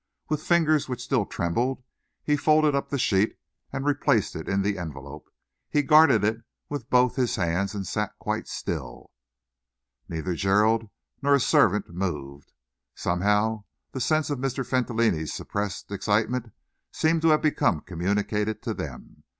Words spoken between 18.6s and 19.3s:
to them.